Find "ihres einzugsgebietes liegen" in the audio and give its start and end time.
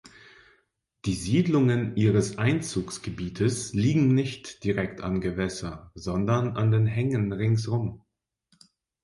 1.95-4.15